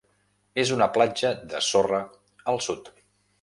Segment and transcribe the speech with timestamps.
[0.61, 2.01] És una platja de sorra
[2.55, 2.91] al sud.